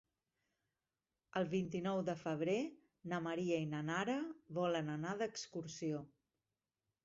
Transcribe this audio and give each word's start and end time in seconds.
El 1.41 1.45
vint-i-nou 1.51 2.01
de 2.07 2.15
febrer 2.23 2.57
na 3.13 3.21
Maria 3.27 3.61
i 3.67 3.69
na 3.77 3.85
Nara 3.93 4.19
volen 4.61 4.93
anar 4.99 5.15
d'excursió. 5.23 6.05